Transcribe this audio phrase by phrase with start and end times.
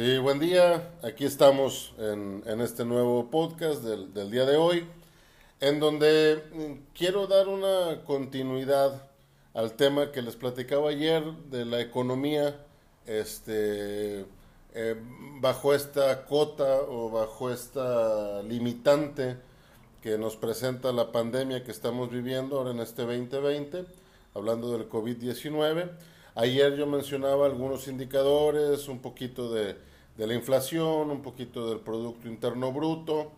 [0.00, 0.94] Sí, buen día.
[1.02, 4.86] Aquí estamos en, este nuevo podcast del, del, día de hoy,
[5.60, 9.10] en donde mm, quiero dar una continuidad
[9.52, 12.64] al tema que les platicaba ayer de la economía,
[13.04, 14.24] este,
[14.72, 14.96] eh,
[15.38, 19.36] bajo esta cota o bajo esta limitante
[20.00, 23.84] que nos presenta la pandemia que estamos viviendo ahora en este 2020,
[24.32, 25.90] hablando del COVID-19
[26.34, 29.76] Ayer yo mencionaba algunos indicadores, un poquito de,
[30.26, 33.32] la inflación, un poquito del Producto Interno Bruto,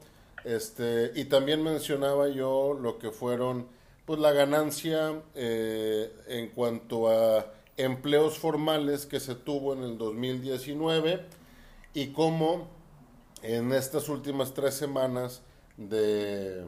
[0.44, 3.66] este, y también mencionaba yo lo que fueron
[4.04, 11.24] pues la ganancia eh, en cuanto a empleos formales que se tuvo en el 2019
[11.94, 12.68] y cómo
[13.42, 15.42] en estas últimas tres semanas
[15.76, 16.64] de,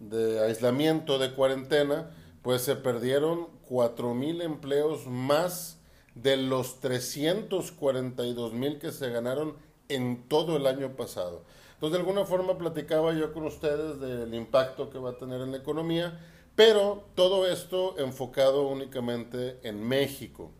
[0.00, 2.10] de aislamiento, de cuarentena,
[2.42, 5.77] pues se perdieron cuatro mil empleos más
[6.22, 9.56] de los 342 mil que se ganaron
[9.88, 11.42] en todo el año pasado.
[11.74, 15.52] Entonces, de alguna forma platicaba yo con ustedes del impacto que va a tener en
[15.52, 16.18] la economía,
[16.56, 20.50] pero todo esto enfocado únicamente en México.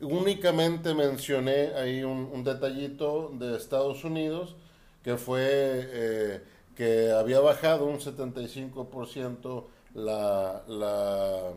[0.00, 4.56] Únicamente mencioné ahí un, detallito de Estados Unidos,
[5.02, 6.42] que fue eh,
[6.74, 11.52] que había bajado un 75% la, la,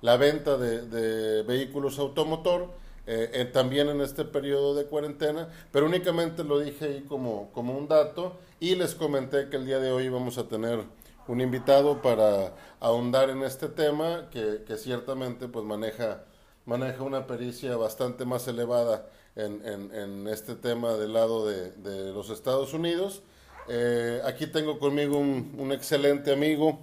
[0.00, 2.70] la, venta de, vehículos automotor,
[3.08, 7.76] eh, eh, también en este periodo de cuarentena, pero únicamente lo dije ahí como, como
[7.76, 10.84] un dato y les comenté que el día de hoy vamos a tener
[11.26, 16.24] un invitado para ahondar en este tema que, que ciertamente pues maneja,
[16.66, 22.12] maneja una pericia bastante más elevada en, en, en este tema del lado de, de
[22.12, 23.22] los Estados Unidos.
[23.68, 26.80] Eh, aquí tengo conmigo un, un excelente amigo,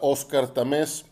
[0.00, 1.04] Oscar Tamés.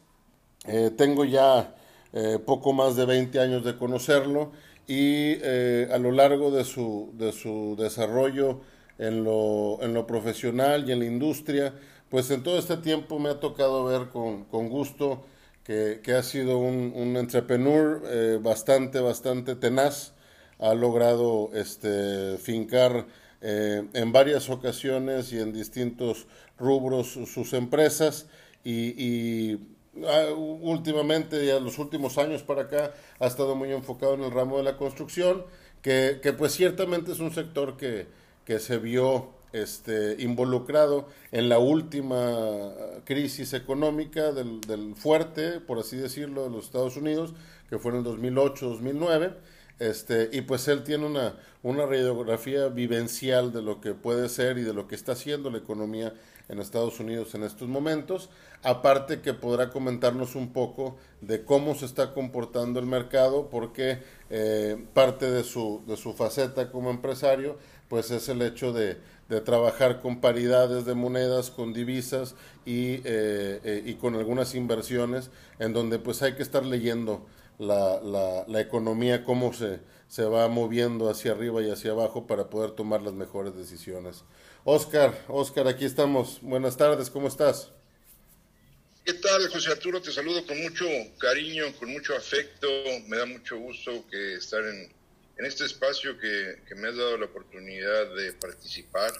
[0.67, 1.75] Eh, tengo ya
[2.13, 4.53] eh, poco más de 20 años de conocerlo
[4.87, 8.61] y eh, a lo largo de su, de su desarrollo
[8.99, 11.75] en lo, en lo profesional y en la industria,
[12.09, 15.25] pues en todo este tiempo me ha tocado ver con, con gusto
[15.65, 20.13] que, que, ha sido un, un entrepreneur bastante, bastante tenaz,
[20.59, 23.07] ha logrado este, fincar
[23.41, 26.27] en varias ocasiones y en distintos
[26.59, 28.27] rubros sus empresas
[28.65, 29.59] y,
[29.95, 34.65] últimamente, ya los últimos años para acá, ha estado muy enfocado en el ramo de
[34.65, 35.45] la construcción,
[35.83, 38.07] que, que pues ciertamente es un sector que,
[38.45, 42.73] que se vio este, involucrado en la última
[43.05, 47.35] crisis económica del, del, fuerte, por así decirlo, de los Estados Unidos,
[47.69, 49.35] que fue en el 2008-2009.
[49.79, 54.63] Este, y pues él tiene una, una radiografía vivencial de lo que puede ser y
[54.63, 56.13] de lo que está haciendo la economía
[56.51, 58.29] en Estados Unidos en estos momentos.
[58.63, 64.85] Aparte que podrá comentarnos un poco de cómo se está comportando el mercado, porque eh,
[64.93, 67.57] parte de su, de su faceta como empresario,
[67.89, 72.35] pues es el hecho de, de trabajar con paridades de monedas, con divisas
[72.67, 77.25] y, eh, eh, y con algunas inversiones, en donde pues hay que estar leyendo
[77.59, 82.51] la, la, la economía, cómo se, se va moviendo hacia arriba y hacia abajo para
[82.51, 84.25] poder tomar las mejores decisiones.
[84.65, 86.39] Oscar, Oscar, aquí estamos.
[86.43, 87.71] Buenas tardes, ¿cómo estás?
[89.05, 90.03] ¿Qué tal, José Arturo?
[90.03, 90.87] Te saludo con mucho
[91.19, 92.69] cariño, con mucho afecto.
[93.07, 94.93] Me da mucho gusto que estar en,
[95.39, 99.11] en este espacio que, que, me has dado la oportunidad de participar.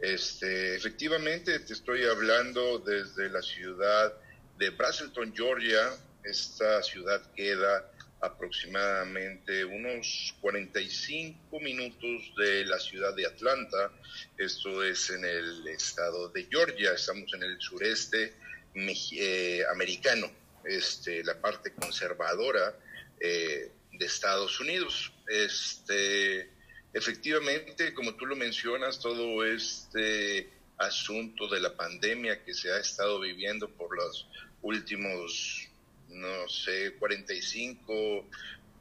[0.00, 4.12] Este, efectivamente, te estoy hablando desde la ciudad
[4.58, 5.96] de Braselton, Georgia.
[6.24, 7.88] Esta ciudad queda
[8.20, 13.92] aproximadamente unos 45 minutos de la ciudad de Atlanta.
[14.36, 18.34] Esto es en el estado de Georgia, estamos en el sureste
[18.74, 20.30] eh, americano,
[20.64, 22.76] este, la parte conservadora
[23.18, 25.12] eh, de Estados Unidos.
[25.26, 26.50] Este,
[26.92, 33.20] efectivamente, como tú lo mencionas, todo este asunto de la pandemia que se ha estado
[33.20, 34.26] viviendo por los
[34.62, 35.69] últimos
[36.10, 38.28] no sé, 45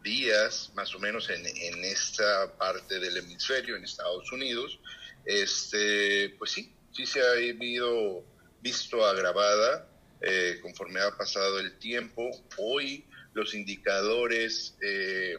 [0.03, 4.79] días más o menos en, en esta parte del hemisferio, en Estados Unidos,
[5.25, 8.23] este, pues sí, sí se ha habido
[8.61, 9.87] visto agravada
[10.21, 12.29] eh, conforme ha pasado el tiempo.
[12.57, 15.37] Hoy los indicadores eh,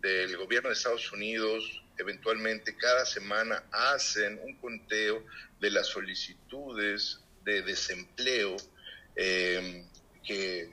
[0.00, 5.24] del gobierno de Estados Unidos eventualmente cada semana hacen un conteo
[5.60, 8.56] de las solicitudes de desempleo
[9.16, 9.84] eh,
[10.28, 10.70] que,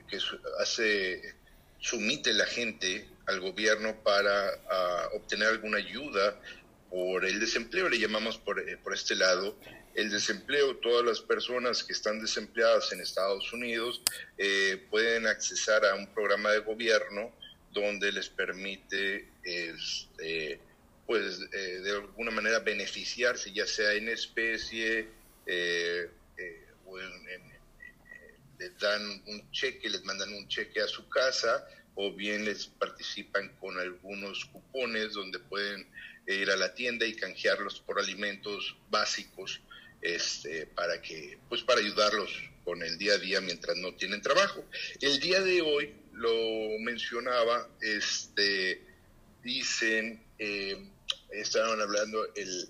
[0.59, 1.33] hace,
[1.79, 4.51] sumite la gente al gobierno para
[5.13, 6.39] obtener alguna ayuda
[6.89, 9.57] por el desempleo, le llamamos por, eh, por este lado,
[9.95, 14.01] el desempleo, todas las personas que están desempleadas en Estados Unidos
[14.37, 17.33] eh, pueden accesar a un programa de gobierno
[17.71, 20.59] donde les permite, este,
[21.07, 25.07] pues, eh, de beneficiarse, ya sea en especie
[26.85, 26.97] o
[28.59, 33.49] les dan un cheque, les mandan un cheque a su casa o bien les participan
[33.59, 35.87] con algunos cupones donde pueden
[36.27, 39.61] ir a la tienda y canjearlos por alimentos básicos
[40.01, 42.31] este, para que, pues para ayudarlos
[42.63, 44.63] con el día a día mientras no tienen trabajo.
[45.01, 48.81] El día de hoy lo mencionaba, este,
[49.43, 50.77] dicen, eh,
[51.31, 52.69] estaban hablando el,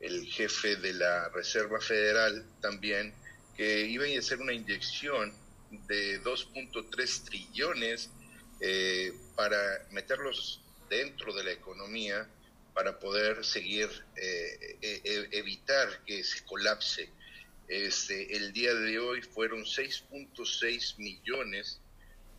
[0.00, 3.12] el jefe de la Reserva Federal también,
[3.56, 5.32] que iban a hacer una inyección
[5.88, 8.10] de 2.3 trillones
[8.60, 9.58] eh, para
[9.90, 12.28] meterlos dentro de la economía
[12.74, 17.08] para poder seguir, eh, e, e, evitar que se colapse.
[17.68, 21.80] Este, el día de hoy fueron 6.6 millones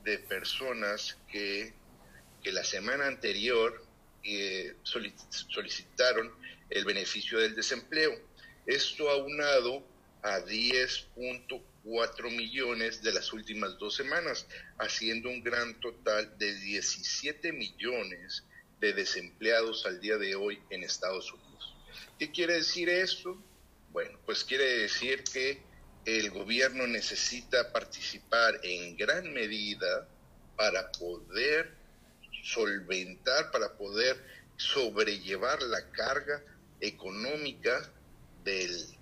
[0.03, 1.73] de personas que,
[2.43, 3.83] que la semana anterior
[4.23, 6.31] eh, solicitaron
[6.69, 8.13] el beneficio del desempleo.
[8.65, 9.83] Esto aunado
[10.27, 14.45] a 10.4 millones de las últimas dos semanas,
[14.77, 18.43] haciendo un gran total de 17 millones
[18.81, 21.75] de desempleados al día de hoy en Estados Unidos.
[22.19, 23.41] ¿Qué quiere decir esto?
[23.91, 25.61] Bueno, pues quiere decir que
[26.05, 30.09] el gobierno necesita participar en gran medida
[30.57, 31.73] para poder
[32.43, 34.21] solventar, para poder
[34.57, 36.43] sobrellevar la carga
[36.81, 37.91] económica
[38.43, 38.96] del,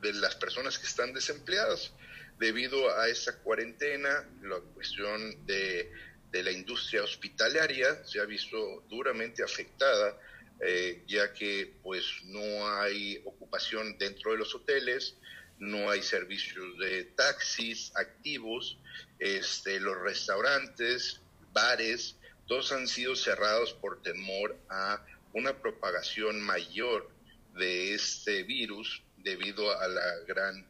[0.00, 1.92] de las personas que están desempleadas.
[2.38, 5.90] Debido a esa cuarentena, la cuestión de
[6.30, 10.18] de la industria hospitalaria se ha visto duramente afectada,
[10.60, 15.16] eh, ya que pues no hay ocupación dentro de los hoteles,
[15.58, 18.78] no hay servicios de taxis activos,
[19.18, 21.20] este, los restaurantes,
[21.52, 22.16] bares,
[22.46, 27.10] todos han sido cerrados por temor a una propagación mayor
[27.54, 30.66] de este virus debido a la gran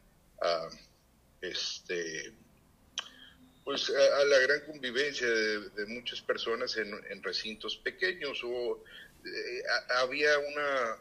[1.41, 2.33] este,
[3.63, 8.41] pues a, la gran convivencia de, muchas personas en, recintos pequeños.
[8.43, 8.83] O
[9.25, 9.63] eh,
[10.01, 10.97] había una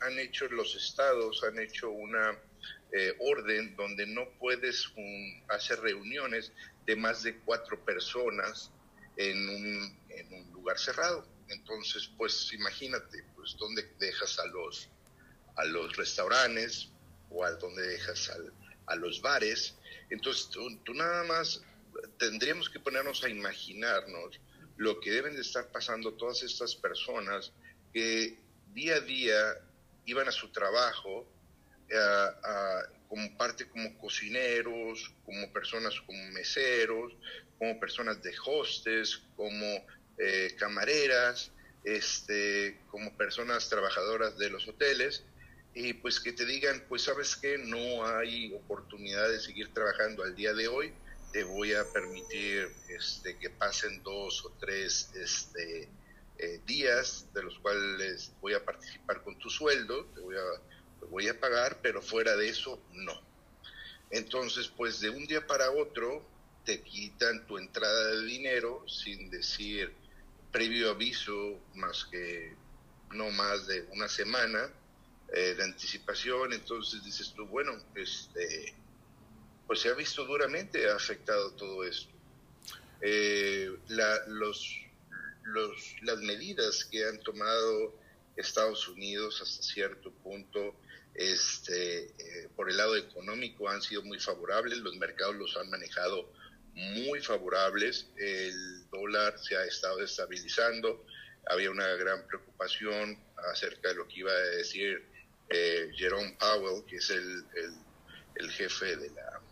[0.00, 2.38] han, hecho los estados han hecho una
[2.92, 4.88] eh, orden donde no puedes
[5.48, 6.52] hacer reuniones
[6.86, 8.70] de más de cuatro personas
[9.16, 11.26] en un, en un lugar cerrado.
[11.48, 14.88] Entonces pues imagínate pues dónde dejas a los
[15.56, 16.91] a los restaurantes
[17.32, 18.30] o a dónde dejas
[18.86, 19.76] a los bares.
[20.10, 21.62] Entonces tú nada más
[22.18, 24.40] tendríamos que ponernos a imaginarnos
[24.76, 27.52] lo que deben de estar pasando todas estas personas
[27.92, 28.38] que
[28.72, 29.36] día a día
[30.06, 31.26] iban a su trabajo
[31.88, 31.96] eh,
[33.08, 37.12] como parte como cocineros, como personas como meseros,
[37.58, 39.86] como personas de hostes, como
[40.18, 41.52] eh, camareras,
[41.84, 45.24] este, como personas trabajadoras de los hoteles,
[45.74, 50.34] y pues que te digan, pues sabes que no hay oportunidad de seguir trabajando al
[50.34, 50.92] día de hoy,
[51.32, 55.88] te voy a permitir este, que pasen dos o tres este,
[56.38, 61.28] eh, días de los cuales voy a participar con tu sueldo, te voy, a, voy
[61.28, 63.18] a pagar, pero fuera de eso no.
[64.10, 66.22] Entonces, pues de un día para otro
[66.66, 69.90] te quitan tu entrada de dinero sin decir
[70.52, 72.54] previo aviso más que
[73.12, 74.70] no más de una semana
[75.34, 78.74] eh, de anticipación, entonces dices tú, bueno, este
[79.66, 82.12] pues se ha visto duramente afectado todo esto.
[83.00, 83.74] Eh,
[84.28, 84.76] los,
[86.02, 87.98] las medidas que han tomado
[88.36, 90.76] Estados Unidos hasta cierto punto
[91.14, 96.30] este, eh, por el lado económico han sido muy favorables, los mercados los han manejado
[96.74, 101.04] muy favorables, el dólar se ha estado estabilizando,
[101.46, 103.18] había una gran preocupación
[103.52, 105.11] acerca de lo que iba a decir
[105.52, 107.44] eh, Jerome Powell, que es el,
[108.36, 109.42] el jefe de la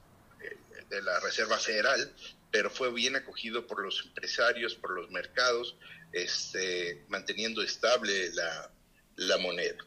[0.90, 2.12] de la Reserva Federal,
[2.50, 5.76] pero fue bien acogido por los empresarios, por los mercados,
[6.12, 8.70] este, manteniendo estable la,
[9.16, 9.78] la moneda.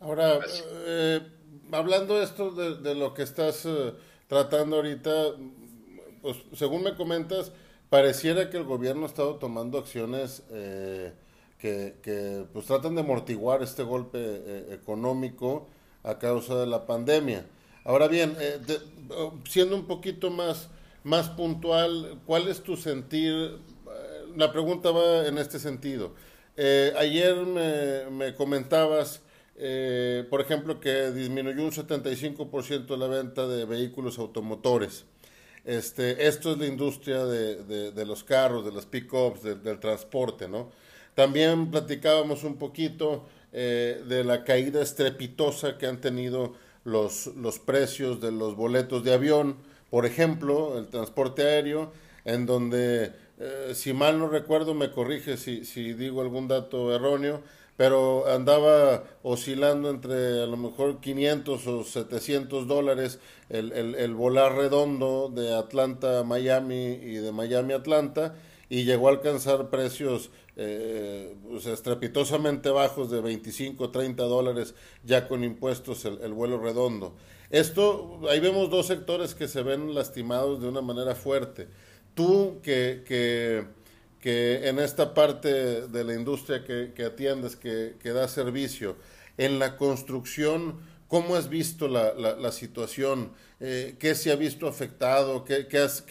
[0.00, 0.40] Ahora,
[0.86, 1.20] eh,
[1.70, 3.92] hablando esto de, lo que estás eh,
[4.26, 5.34] tratando ahorita,
[6.22, 7.52] pues según me comentas,
[7.90, 11.12] pareciera que el gobierno ha estado tomando acciones eh,
[12.02, 15.66] que, pues tratan de amortiguar este golpe económico
[16.02, 17.46] a causa de la pandemia.
[17.84, 18.58] Ahora bien, eh,
[19.10, 20.68] oh, siendo un poquito más,
[21.02, 23.32] más puntual, ¿cuál es tu sentir?
[23.32, 23.58] Eh,
[24.36, 26.14] la pregunta va en este sentido.
[26.56, 29.22] Eh, ayer me, comentabas,
[30.30, 35.04] por ejemplo, que disminuyó un 75% la venta de vehículos automotores.
[35.64, 40.70] Este, esto es la industria de, de, los carros, de las pick-ups, del transporte, ¿no?
[41.14, 46.54] También platicábamos un poquito eh, de la caída estrepitosa que han tenido
[46.84, 49.56] los, los precios de los boletos de avión,
[49.90, 51.92] por ejemplo, el transporte aéreo,
[52.24, 57.42] en donde, eh, si mal no recuerdo, me corrige si, si digo algún dato erróneo,
[57.76, 63.18] pero andaba oscilando entre a lo mejor 500 o 700 dólares
[63.50, 68.34] el, el, el volar redondo de Atlanta a Miami y de Miami a Atlanta
[68.68, 71.34] y llegó a alcanzar precios eh,
[71.66, 77.14] estrepitosamente bajos de 25 30 dólares ya con impuestos el, el, vuelo redondo.
[77.50, 81.68] Esto, ahí vemos dos sectores que se ven lastimados de una manera fuerte.
[82.14, 83.66] Tú que, que
[84.24, 88.96] que en esta parte de la industria que, que atiendes, que, que, da servicio,
[89.36, 93.32] en la construcción, ¿cómo has visto la, la, la situación?
[93.60, 95.44] Eh, ¿Qué se ha visto afectado?
[95.44, 96.04] ¿Qué, qué has,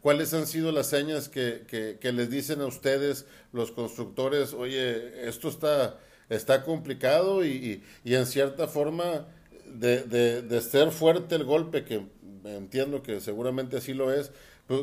[0.00, 5.98] ¿Cuáles han sido las señas que, les dicen a ustedes, los constructores, oye, esto está,
[6.28, 9.26] está complicado y, y, y en cierta forma
[9.66, 12.06] de, de, de ser fuerte el golpe, que
[12.44, 14.30] entiendo que seguramente así lo es,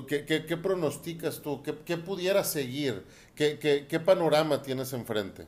[0.07, 1.63] ¿Qué, qué, qué pronosticas tú?
[1.63, 3.03] ¿Qué, qué pudiera seguir?
[3.35, 5.45] ¿Qué, ¿Qué, panorama tienes enfrente?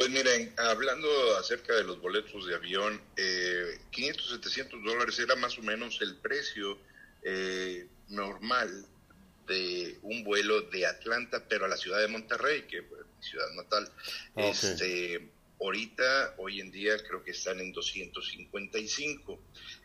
[0.00, 5.58] Pues miren, hablando acerca de los boletos de avión, eh, 500, 700 dólares era más
[5.58, 6.78] o menos el precio
[7.22, 8.86] eh, normal
[9.46, 13.50] de un vuelo de Atlanta, pero a la ciudad de Monterrey, que es mi ciudad
[13.54, 13.92] natal.
[14.32, 14.50] Okay.
[14.50, 15.30] Este,
[15.60, 19.38] ahorita, hoy en día, creo que están en 255.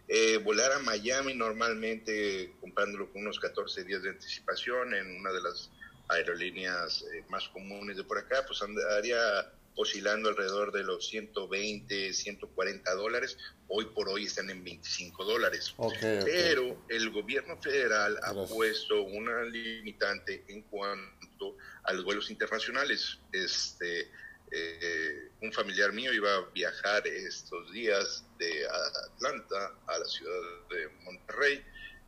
[0.08, 5.42] Eh, volar a Miami normalmente comprándolo con unos 14 días de anticipación en una de
[5.42, 5.72] las
[6.08, 12.94] aerolíneas eh, más comunes de por acá, pues andaría oscilando alrededor de los 120, 140
[12.96, 13.38] dólares.
[13.68, 15.74] Hoy por hoy están en 25 dólares.
[15.78, 16.98] Okay, Pero okay.
[16.98, 18.52] el gobierno federal ha Gracias.
[18.52, 23.20] puesto una limitante en cuanto a los vuelos internacionales.
[23.32, 24.10] Este,
[24.52, 30.40] eh, un familiar mío iba a viajar estos días de Atlanta a la ciudad
[30.70, 31.64] de Monterrey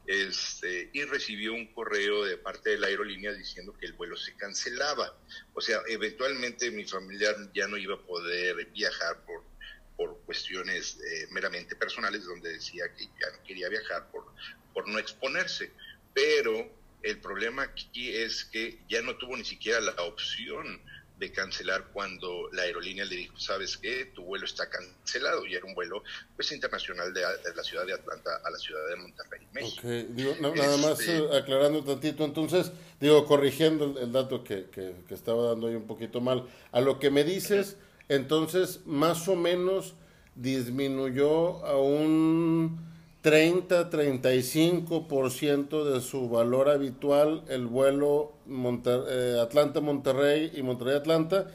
[0.08, 4.34] este, y recibió un correo de parte de la aerolínea diciendo que el vuelo se
[4.36, 5.14] cancelaba.
[5.54, 9.44] O sea, eventualmente mi familiar ya no iba a poder viajar por,
[9.98, 14.26] por cuestiones eh, meramente personales, donde decía que ya no quería viajar por,
[14.74, 15.74] por no exponerse.
[16.14, 16.72] Pero
[17.04, 20.82] el problema aquí es que ya no tuvo ni siquiera la opción
[21.20, 25.66] de cancelar cuando la aerolínea le dijo, sabes qué, tu vuelo está cancelado y era
[25.66, 26.04] un vuelo
[26.36, 29.82] pues internacional de, de la ciudad de Atlanta a la ciudad de Monterrey, México.
[29.88, 30.08] Okay.
[30.12, 30.88] Digo, no, nada este...
[30.88, 35.50] más eh, aclarando un tantito, entonces, digo, corrigiendo el, el dato que, que, que, estaba
[35.50, 37.78] dando ahí un poquito mal, a lo que me dices,
[38.10, 39.96] entonces, más o menos
[40.36, 42.80] disminuyó a un
[43.24, 51.52] 30-35% de su valor habitual el vuelo eh, Atlanta-Monterrey y Monterrey-Atlanta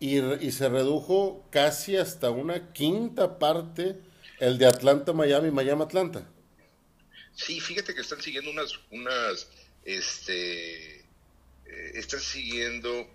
[0.00, 3.96] y, y, se redujo casi hasta una quinta parte
[4.40, 6.28] el de Atlanta-Miami, Miami-Atlanta.
[7.34, 9.48] Sí, fíjate que están siguiendo unas, unas,
[9.84, 11.04] este,
[11.66, 13.08] eh, están siguiendo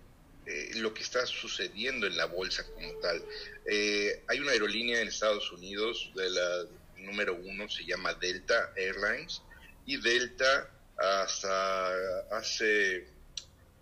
[0.46, 3.24] eh, lo que está sucediendo en la bolsa como tal.
[3.66, 6.66] Eh, hay una aerolínea en Estados Unidos de la
[7.00, 9.42] número uno se llama Delta Airlines
[9.86, 11.92] y Delta hasta
[12.32, 13.08] hace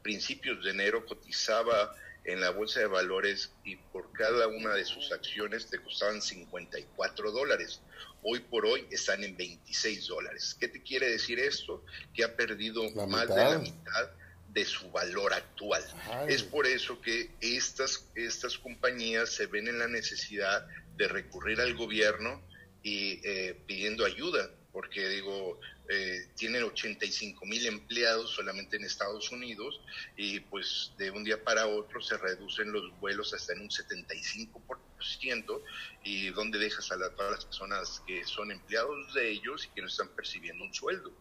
[0.02, 1.96] principios de enero cotizaba
[2.28, 7.32] en la bolsa de valores y por cada una de sus acciones te costaban 54
[7.32, 7.82] dólares.
[8.22, 10.56] Hoy por hoy están en 26 dólares.
[10.60, 11.84] ¿Qué te quiere decir esto?
[12.14, 13.36] Que ha perdido la más mitad.
[13.36, 14.12] de la mitad
[14.50, 15.84] de su valor actual.
[16.12, 16.34] Ay.
[16.34, 21.76] Es por eso que estas, estas compañías se ven en la necesidad de recurrir al
[21.76, 22.44] gobierno
[22.88, 29.82] y eh, pidiendo ayuda, porque digo, eh, tienen 85 mil empleados solamente en Estados Unidos
[30.16, 35.62] y pues de un día para otro se reducen los vuelos hasta en un 75%
[36.06, 39.82] y donde dejas a la, todas las personas que son empleados de ellos y que
[39.82, 41.12] no están percibiendo un sueldo.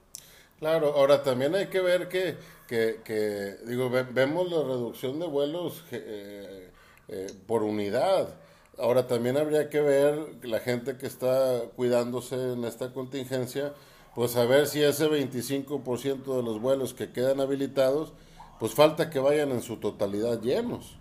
[0.61, 2.37] Claro, ahora también hay que ver que,
[2.69, 6.71] que, digo, ve, vemos la reducción de vuelos eh,
[7.09, 8.46] eh, por unidad
[8.79, 13.73] Ahora también habría que ver la gente que está cuidándose en esta contingencia,
[14.15, 18.13] pues a ver si ese 25% de los vuelos que quedan habilitados,
[18.61, 20.97] pues falta que vayan en su totalidad llenos.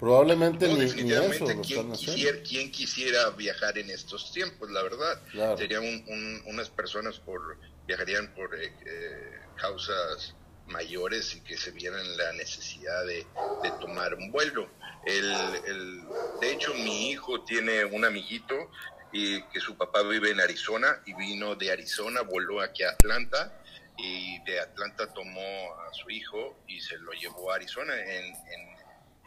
[0.00, 4.70] Probablemente no, ni, ni, eso lo ¿quién, quisiera, ¿quién quisiera viajar en estos tiempos?
[4.70, 5.58] La verdad, claro.
[5.58, 7.58] serían un, un, unas personas por
[7.88, 10.34] viajarían por eh, eh, causas
[10.68, 13.26] mayores y que se vieran la necesidad de,
[13.62, 14.70] de tomar un vuelo.
[15.04, 15.30] El,
[15.66, 16.02] el,
[16.40, 18.70] de hecho, mi hijo tiene un amiguito
[19.12, 23.62] y que su papá vive en Arizona y vino de Arizona, voló aquí a Atlanta
[23.96, 27.94] y de Atlanta tomó a su hijo y se lo llevó a Arizona.
[27.94, 28.78] En, en,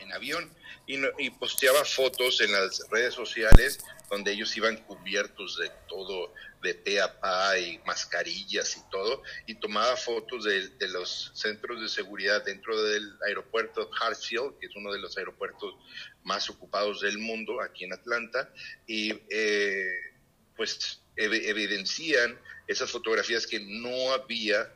[0.01, 0.51] en avión.
[0.87, 3.79] Y, y, posteaba fotos en las redes sociales
[4.09, 9.55] donde ellos iban cubiertos de todo, de pe a pa y mascarillas y todo, y
[9.55, 14.91] tomaba fotos de, de los centros de seguridad dentro del aeropuerto Hartsfield, que es uno
[14.91, 15.75] de los aeropuertos
[16.23, 18.51] más ocupados del mundo aquí en Atlanta,
[18.85, 20.11] y eh,
[20.57, 24.73] pues evidencian esas fotografías que no había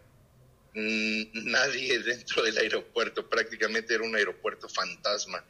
[0.75, 5.44] nadie dentro del aeropuerto, prácticamente era un aeropuerto fantasma.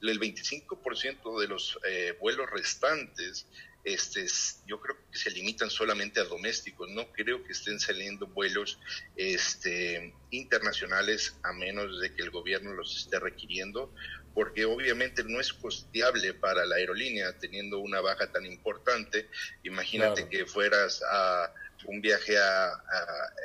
[0.00, 3.46] El 25% de los eh, vuelos restantes,
[3.82, 4.26] este,
[4.66, 8.78] yo creo que se limitan solamente a domésticos, no creo que estén saliendo vuelos
[9.16, 13.92] este, internacionales a menos de que el gobierno los esté requiriendo,
[14.34, 19.28] porque obviamente no es costeable para la aerolínea teniendo una baja tan importante.
[19.64, 21.52] Imagínate que fueras a
[21.86, 22.72] un viaje a,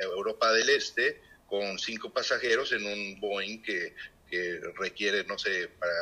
[0.02, 3.94] Europa del Este con cinco pasajeros en un Boeing que,
[4.76, 5.92] requiere, no sé, para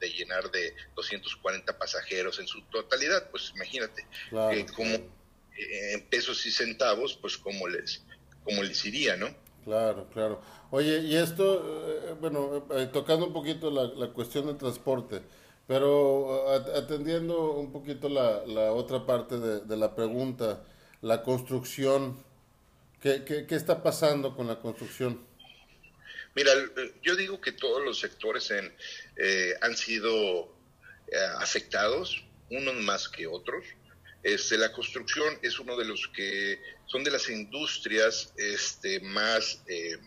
[0.00, 4.06] de llenar de 240 pasajeros en su totalidad, pues imagínate,
[4.74, 8.02] como eh, en pesos y centavos, pues como les,
[8.44, 9.28] como les iría, ¿no?
[9.64, 10.40] Claro, claro.
[10.70, 15.20] Oye, y esto, eh, bueno, eh, tocando un poquito la, cuestión del transporte,
[15.66, 20.62] pero atendiendo un poquito la, la otra parte de la pregunta,
[21.00, 22.24] la construcción.
[23.00, 25.24] ¿Qué, qué, está pasando con la construcción?
[26.34, 26.52] Mira,
[27.02, 28.74] yo digo que todos los sectores en,
[29.16, 30.54] eh, han sido
[31.08, 33.64] eh, afectados, unos más que otros.
[34.22, 39.98] Este, la construcción es uno de los que son de las industrias este, más eh,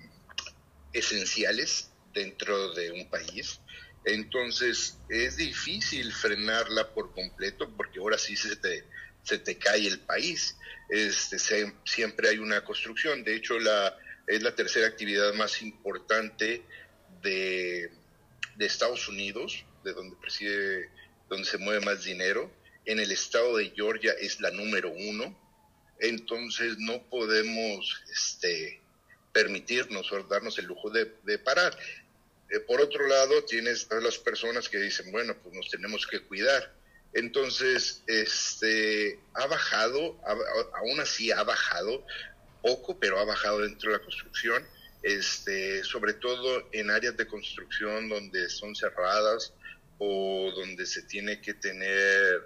[0.93, 3.61] esenciales dentro de un país.
[4.05, 8.85] Entonces es difícil frenarla por completo porque ahora sí se te,
[9.23, 10.55] se te cae el país
[10.89, 11.37] este,
[11.85, 13.23] siempre hay una construcción.
[13.23, 13.95] De hecho, la,
[14.27, 16.63] es la tercera actividad más importante
[17.21, 17.91] de,
[18.55, 20.89] de Estados Unidos, de donde preside,
[21.29, 22.51] donde se mueve más dinero.
[22.85, 25.37] En el estado de Georgia es la número uno.
[25.99, 28.81] Entonces no podemos este,
[29.31, 31.77] permitirnos o darnos el lujo de, de parar.
[32.49, 36.21] Eh, por otro lado, tienes a las personas que dicen, bueno, pues nos tenemos que
[36.21, 36.78] cuidar
[37.13, 40.19] entonces, este, ha bajado,
[40.75, 42.05] aún así ha bajado
[42.61, 44.65] poco, pero ha bajado dentro de la construcción,
[45.01, 49.53] este, sobre todo en áreas de construcción donde son cerradas
[49.97, 52.43] o donde se tiene que tener,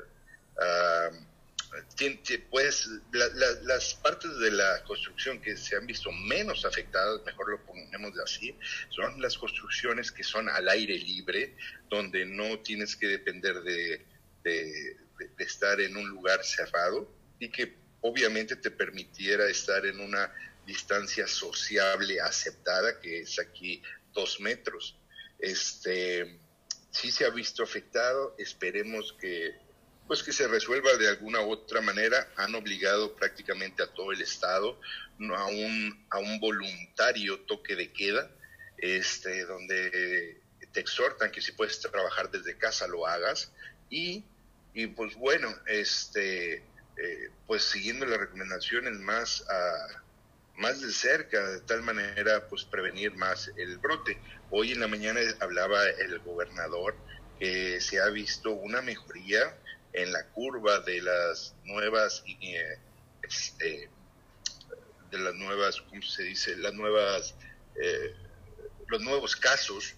[2.50, 8.18] pues, las partes de la construcción que se han visto menos afectadas, mejor lo ponemos
[8.20, 8.56] así,
[8.90, 11.56] son las construcciones que son al aire libre,
[11.90, 14.13] donde no tienes que depender de
[14.44, 14.98] de,
[15.38, 20.34] estar en un lugar cerrado y que obviamente te permitiera estar en una
[20.66, 23.82] distancia sociable aceptada, que es aquí
[24.14, 24.98] dos metros.
[25.40, 26.40] Este,
[26.92, 29.62] sí se ha visto afectado, esperemos que
[30.08, 32.30] pues que se resuelva de alguna u otra manera.
[32.36, 34.80] Han obligado prácticamente a todo el Estado
[35.36, 38.30] a un, a un voluntario toque de queda,
[38.78, 43.52] este, donde te exhortan que si puedes trabajar desde casa lo hagas
[43.90, 44.26] y
[44.74, 46.56] y pues bueno, este,
[46.98, 49.46] eh, pues siguiendo las recomendaciones más,
[50.56, 54.20] más de cerca, de tal manera pues prevenir más el brote.
[54.50, 56.96] Hoy en la mañana hablaba el gobernador
[57.40, 59.56] que se ha visto una mejoría
[59.94, 62.78] en la curva de las nuevas, eh,
[63.22, 63.90] este,
[65.12, 66.56] de las nuevas, ¿cómo se dice?
[66.58, 67.36] Las nuevas,
[67.80, 68.16] eh,
[68.88, 69.96] los nuevos casos,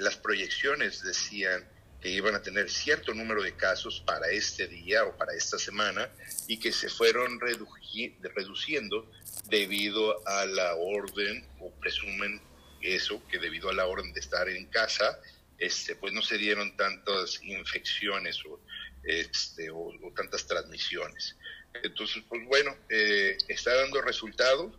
[0.00, 1.66] las proyecciones decían
[2.02, 6.10] que iban a tener cierto número de casos para este día o para esta semana
[6.48, 9.08] y que se fueron reduciendo
[9.48, 12.42] debido a la orden, o presumen
[12.80, 15.20] eso, que debido a la orden de estar en casa,
[15.58, 18.60] este, pues no se dieron tantas infecciones o,
[19.04, 21.36] este, o, tantas transmisiones.
[21.84, 24.74] Entonces, pues bueno, eh, está dando resultados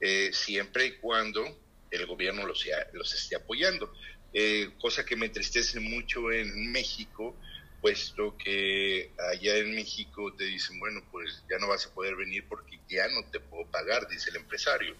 [0.00, 1.44] eh, siempre y cuando
[1.90, 3.92] el gobierno los, los esté apoyando.
[4.32, 7.34] Eh, cosa que me entristece mucho en México,
[7.80, 12.44] puesto que allá en México te dicen, bueno, pues ya no vas a poder venir
[12.48, 14.94] porque ya no te puedo pagar, dice el empresario.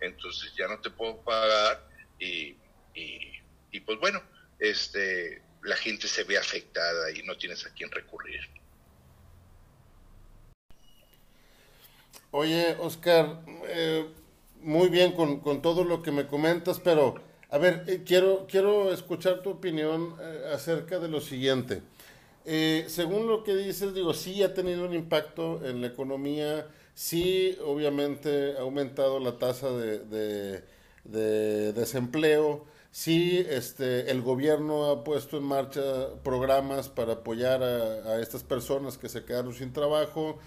[0.00, 2.54] Entonces ya no te puedo pagar y,
[2.94, 4.22] y, pues bueno,
[4.58, 8.40] este, la gente se ve afectada y no tienes a quién recurrir.
[12.30, 14.06] Oye, Oscar, eh,
[14.60, 17.25] muy bien con, con todo lo que me comentas, pero
[17.56, 21.80] a ver, eh, quiero, quiero escuchar tu opinión eh, acerca de lo siguiente.
[22.44, 27.56] Eh, según lo que dices, digo, sí ha tenido un impacto en la economía, sí,
[27.64, 30.62] obviamente ha aumentado la tasa de,
[31.72, 35.82] desempleo, Sí, este, el gobierno ha puesto en marcha
[36.22, 40.38] programas para apoyar a, estas personas que se quedaron sin trabajo.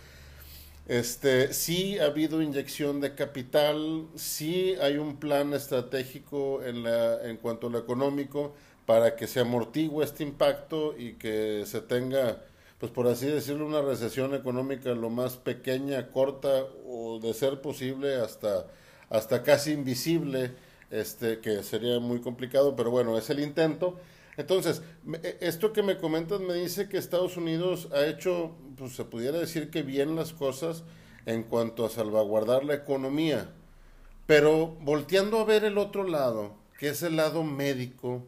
[0.90, 7.38] Este, sí ha habido inyección de capital, sí hay un plan estratégico en, la, en
[7.38, 8.56] cuanto a lo económico
[8.88, 12.42] para que se amortigue este impacto y que se tenga,
[12.80, 18.16] pues por así decirlo, una recesión económica lo más pequeña, corta o de ser posible
[18.16, 18.66] hasta,
[19.12, 20.54] hasta casi invisible
[20.90, 24.00] este, que sería muy complicado, pero bueno, es el intento.
[24.40, 24.82] Entonces,
[25.22, 29.38] e, esto que me comentas me dice que Estados Unidos ha hecho, pues se pudiera
[29.38, 30.84] decir que bien las cosas
[31.26, 33.50] en cuanto a salvaguardar la economía,
[34.26, 38.24] pero volteando a ver el otro lado, que es el lado médico,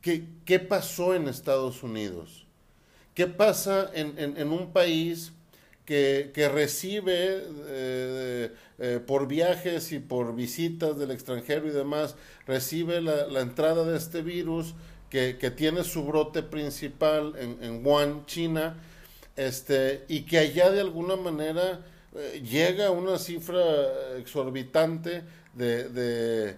[0.00, 2.44] ¿qué, qué pasó en Estados Unidos?
[3.14, 5.32] ¿Qué pasa en, en un país
[5.84, 13.40] que, recibe eh, eh, por viajes y por visitas del extranjero y demás, recibe la,
[13.40, 14.74] entrada de este virus
[15.12, 18.82] que, tiene su brote principal en, en, Wuhan, China,
[19.36, 21.84] este, y que allá de alguna manera
[22.16, 25.22] eh, llega a una cifra exorbitante
[25.52, 26.56] de,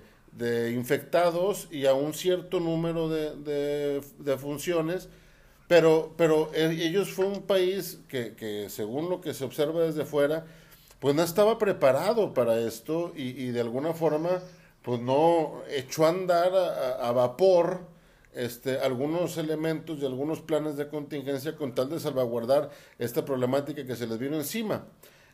[0.73, 4.01] infectados y a un cierto número de,
[4.39, 5.09] funciones
[5.67, 10.05] pero, pero eh, ellos fue un país que, que, según lo que se observa desde
[10.05, 10.45] fuera,
[11.01, 14.43] pues no estaba preparado para esto y, y de alguna forma,
[14.83, 17.94] pues no echó a andar a, vapor
[18.35, 23.97] este, algunos elementos y algunos planes de contingencia con tal de salvaguardar esta problemática que
[23.97, 24.87] se les vino encima.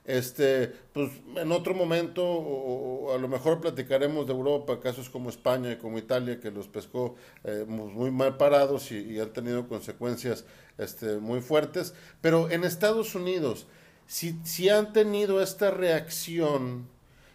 [0.05, 5.73] Este, pues en otro momento, o, a lo mejor platicaremos de Europa, casos como España
[5.73, 10.45] y como Italia, que los pescó eh, muy mal parados y, han tenido consecuencias
[10.79, 11.95] este, muy fuertes.
[12.21, 13.67] Pero en Estados Unidos,
[14.07, 16.89] si, si han tenido esta reacción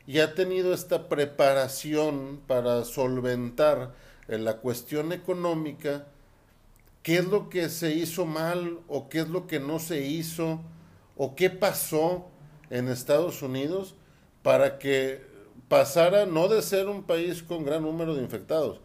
[0.08, 3.94] y ha tenido esta preparación para solventar
[4.28, 6.08] eh, la cuestión económica,
[7.04, 10.62] ¿qué es lo que se hizo mal o qué es lo que no se hizo
[11.16, 12.32] o qué pasó?
[12.70, 13.96] en Estados Unidos
[14.42, 15.22] para que
[15.68, 18.80] pasara no de ser un país con gran número de infectados,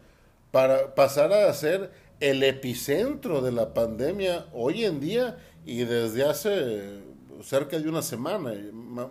[0.51, 7.01] para pasar a ser el epicentro de la pandemia hoy en día y desde hace
[7.43, 8.53] cerca de una semana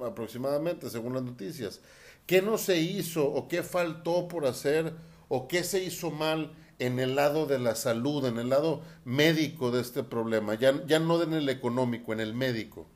[0.06, 1.80] aproximadamente, según las noticias.
[2.26, 4.92] ¿Qué no se hizo o qué faltó por hacer
[5.30, 9.70] o qué se hizo mal en el lado de la salud, en el lado médico
[9.70, 10.56] de este problema?
[10.56, 12.86] Ya, ya no en el económico, en el médico.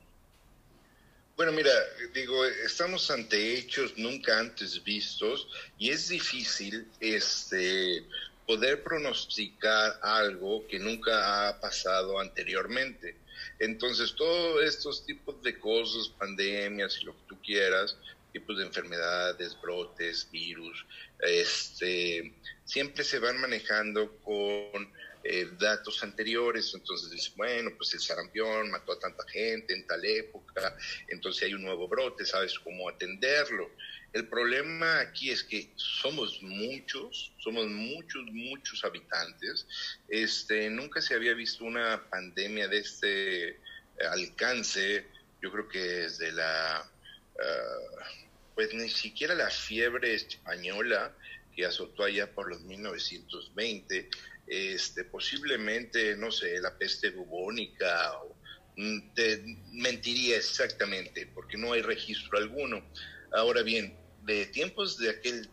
[1.37, 1.71] Bueno, mira,
[2.13, 8.05] digo, estamos ante hechos nunca antes vistos y es difícil este
[8.45, 13.15] poder pronosticar algo que nunca ha pasado anteriormente.
[13.59, 17.97] Entonces, todos estos tipos de cosas, pandemias y lo que tú quieras,
[18.35, 20.85] tipos de enfermedades, brotes, virus,
[21.19, 22.33] este,
[22.65, 24.91] siempre se van manejando con
[25.23, 30.03] eh, datos anteriores, entonces dice, bueno, pues el sarampión mató a tanta gente en tal
[30.03, 30.75] época,
[31.07, 33.71] entonces hay un nuevo brote, sabes cómo atenderlo.
[34.11, 39.65] El problema aquí es que somos muchos, somos muchos, muchos habitantes.
[40.09, 43.59] Este, nunca se había visto una pandemia de este
[44.11, 45.05] alcance,
[45.41, 48.24] yo creo que desde la, ah,
[48.55, 51.13] pues ni siquiera la fiebre española
[51.55, 54.09] que azotó allá por los 1920,
[54.47, 58.35] este, posiblemente, no sé, la peste bubónica, o,
[58.77, 62.85] mm, te mentiría exactamente, porque no hay registro alguno.
[63.31, 65.49] Ahora bien, de tiempos de aquel,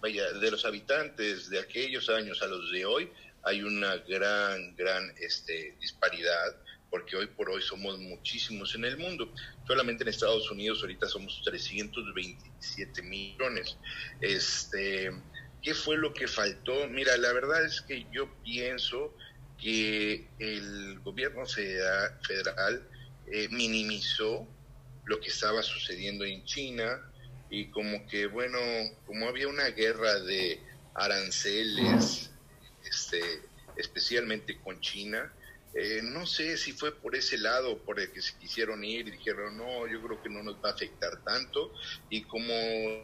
[0.00, 3.10] vaya, de los habitantes de aquellos años a los de hoy,
[3.44, 6.56] hay una gran, gran este, disparidad,
[6.94, 9.28] porque hoy por hoy somos muchísimos en el mundo.
[9.66, 13.76] Solamente en Estados Unidos ahorita somos 327 millones.
[14.20, 15.10] Este,
[15.60, 16.86] ¿Qué fue lo que faltó?
[16.86, 19.12] Mira, la verdad es que yo pienso
[19.60, 22.88] que el gobierno federal,
[23.26, 24.46] eh, minimizó
[25.06, 27.00] lo que estaba sucediendo en China
[27.50, 28.58] y como que, bueno,
[29.04, 30.60] como había una guerra de
[30.94, 32.30] aranceles,
[32.84, 33.20] este,
[33.76, 35.32] especialmente con China,
[35.76, 39.12] eh, no sé si fue por ese lado por el que se quisieron ir y
[39.12, 41.72] dijeron, no, yo creo que no nos va a afectar tanto.
[42.10, 42.52] Y como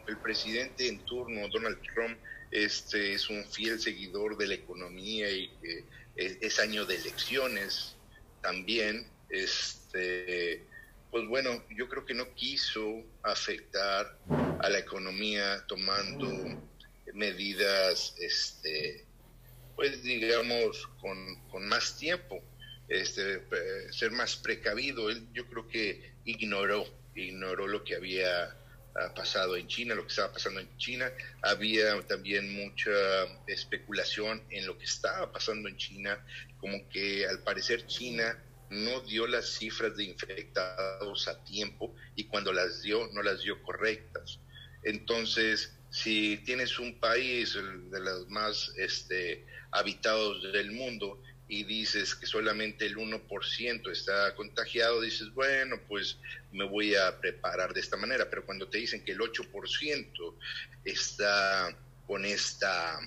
[0.07, 2.17] el presidente en turno, Donald Trump,
[2.49, 5.83] este es un fiel seguidor de la economía y que
[6.15, 7.95] es, año de elecciones
[8.41, 10.63] también, este,
[11.09, 14.17] pues bueno, yo creo que no quiso afectar
[14.59, 16.27] a la economía tomando
[17.13, 19.05] medidas, este,
[19.75, 22.41] pues digamos, con, con más tiempo,
[22.91, 23.41] este,
[23.91, 25.09] ser más precavido.
[25.09, 28.55] Él yo creo que ignoró, ignoró lo que había
[28.95, 31.11] ah, pasado en China, lo que estaba pasando en China.
[31.41, 32.91] Había también mucha
[33.47, 36.23] especulación en lo que estaba pasando en China,
[36.57, 38.37] como que al parecer China
[38.69, 43.61] no dio las cifras de infectados a tiempo y cuando las dio no las dio
[43.63, 44.39] correctas.
[44.83, 51.21] Entonces, si tienes un país de los más este, habitados del mundo
[51.51, 56.17] y dices que solamente el 1% está contagiado, dices, bueno, pues
[56.53, 60.35] me voy a preparar de esta manera, pero cuando te dicen que el 8%
[60.85, 62.97] está con esta,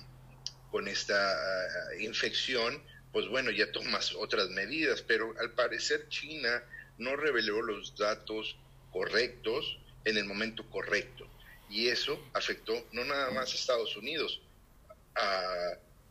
[0.69, 6.63] con esta ah, infección, pues bueno, ya tomas otras medidas, pero al parecer China
[6.99, 8.55] no reveló los datos
[8.91, 11.27] correctos en el momento correcto.
[11.67, 14.39] Y eso afectó no nada más a Estados Unidos,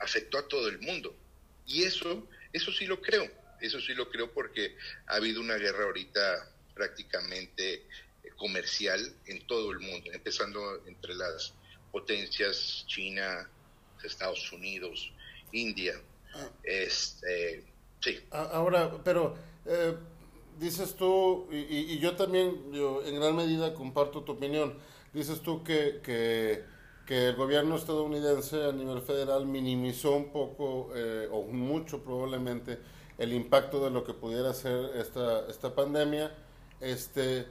[0.01, 1.17] afectó a todo el mundo.
[1.67, 5.85] Y eso, eso sí lo creo, eso sí lo creo porque ha habido una guerra
[5.85, 7.85] ahorita prácticamente eh,
[8.37, 11.55] comercial en todo el mundo, empezando entre las
[11.91, 13.49] potencias China,
[14.03, 15.13] Estados Unidos,
[15.53, 16.01] India,
[16.63, 17.65] este,
[18.01, 18.21] sí.
[18.31, 19.95] Ahora, pero eh,
[20.59, 24.79] dices tú, y, yo también, yo en gran medida comparto tu opinión,
[25.13, 26.65] dices tú que, que,
[27.09, 32.79] el gobierno estadounidense a nivel federal minimizó un poco, eh, o mucho probablemente,
[33.19, 36.35] el impacto de lo que pudiera ser esta, esta pandemia,
[36.81, 37.47] este,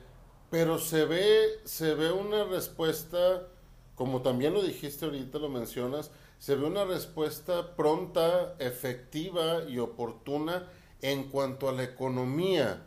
[0.49, 3.47] pero se ve, se ve una respuesta,
[3.95, 10.67] como también lo dijiste ahorita, lo mencionas, se ve una respuesta pronta, efectiva y oportuna
[11.01, 12.83] en cuanto a la economía.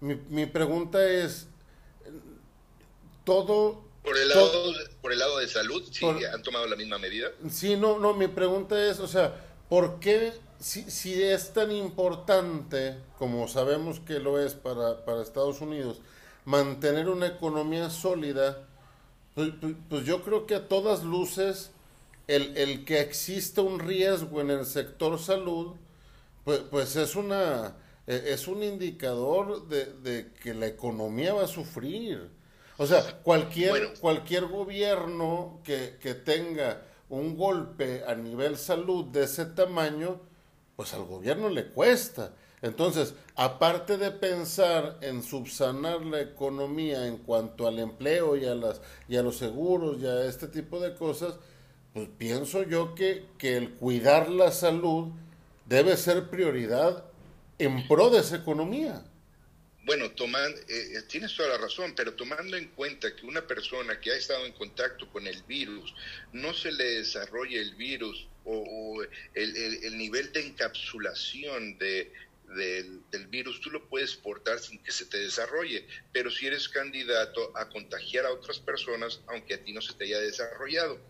[0.00, 1.48] Mi, pregunta es,
[3.24, 3.89] todo...
[4.02, 7.28] Por el, lado, por el lado de salud, ¿sí han tomado la misma medida?
[7.50, 9.34] Sí, no, no, mi pregunta es, o sea,
[9.68, 15.60] ¿por qué si, si es tan importante, como sabemos que lo es para, para Estados
[15.60, 16.00] Unidos,
[16.44, 18.64] mantener una economía sólida,
[19.34, 21.70] pues, pues, pues yo creo que a todas luces
[22.26, 25.76] el, el que exista un riesgo en el sector salud,
[26.44, 27.74] pues, pues es una
[28.06, 32.28] e, es un indicador de, que la economía va a sufrir.
[32.80, 39.44] O sea, cualquier, cualquier gobierno que, que tenga un golpe a nivel salud de ese
[39.44, 40.18] tamaño,
[40.76, 42.32] pues al gobierno le cuesta.
[42.62, 48.80] Entonces, aparte de pensar en subsanar la economía en cuanto al empleo y a, las,
[49.10, 51.34] y a los seguros y a este tipo de cosas,
[51.92, 55.08] pues pienso yo que, que el cuidar la salud
[55.66, 57.04] debe ser prioridad
[57.58, 59.04] en pro de esa economía.
[59.82, 60.12] Bueno, eh,
[60.68, 64.44] eh, tienes toda la razón, pero tomando en cuenta que una persona que ha estado
[64.44, 65.94] en contacto con el virus
[66.32, 69.02] no se le desarrolla el virus o,
[69.34, 72.12] el, el, nivel de encapsulación de,
[72.56, 76.68] del, del, virus, tú lo puedes portar sin que se te desarrolle, pero si eres
[76.68, 81.00] candidato a contagiar a otras personas, aunque a ti no se te haya desarrollado.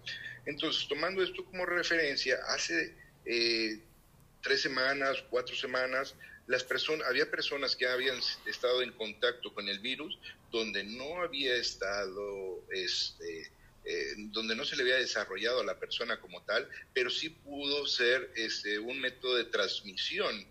[0.46, 3.80] Entonces, tomando esto como referencia, hace eh,
[4.42, 6.14] tres semanas, cuatro semanas,
[6.50, 10.18] las personas, había personas que habían estado en contacto con el virus
[10.50, 13.52] donde no había estado, este,
[13.84, 17.86] eh, donde no se le había desarrollado a la persona como tal, pero sí pudo
[17.86, 20.44] ser este, un método de transmisión,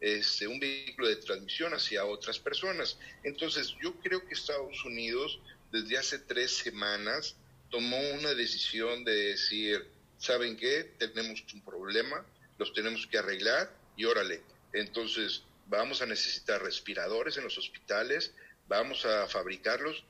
[0.00, 2.98] este, un vehículo de transmisión hacia otras personas.
[3.22, 5.38] Entonces, yo creo que Estados Unidos,
[5.70, 7.36] desde hace tres semanas,
[7.70, 9.86] tomó una decisión de decir,
[10.16, 10.84] ¿saben qué?
[10.98, 12.24] Tenemos un problema,
[12.56, 14.40] los tenemos que arreglar y órale.
[14.72, 18.32] Entonces, vamos a necesitar respiradores en los hospitales,
[18.68, 20.04] vamos a fabricarlos.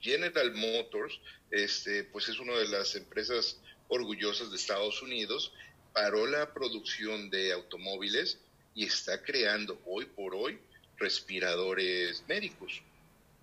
[0.00, 5.52] General Motors, este, pues es una de las empresas orgullosas de Estados Unidos,
[5.92, 8.38] paró la producción de automóviles
[8.74, 10.58] y está creando hoy por hoy
[10.98, 12.82] respiradores médicos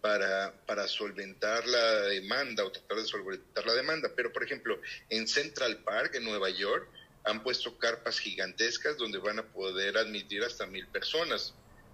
[0.01, 4.11] para, para solventar la demanda o tratar de solventar la demanda.
[4.15, 6.87] Pero, por ejemplo, en Central Park, en Nueva York,
[7.25, 11.53] han puesto carpas gigantescas donde van a poder admitir hasta mil personas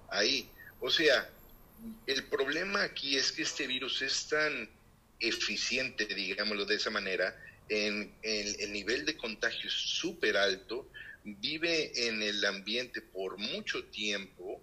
[0.09, 0.49] ahí.
[0.79, 1.29] O sea,
[2.05, 4.69] el problema aquí es que este virus es tan
[5.19, 7.35] eficiente, digámoslo de esa manera,
[7.69, 10.89] en, el nivel de contagio es súper alto,
[11.23, 14.61] vive en el ambiente por mucho tiempo,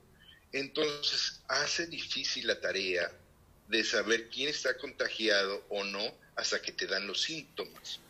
[0.53, 3.11] entonces hace difícil la tarea
[3.69, 8.01] de saber quién está contagiado o no hasta que te dan los síntomas.